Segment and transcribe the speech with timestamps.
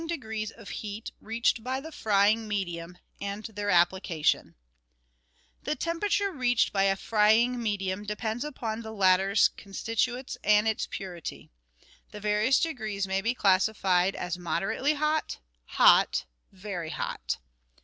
[0.01, 4.55] 264— THE VARIOUS DEGREES OF HEAT REACHED BY THE FRYING MEDIUM, AND THEIR APPLICATION
[5.61, 9.03] The temperature reached by a frying medium depends upon LEADING CULINARY
[9.33, 11.51] OPERATIONS 125 the latter's constituents and its purity.
[12.09, 17.37] The various degrees may be classified as moderately hot, hot, very hot.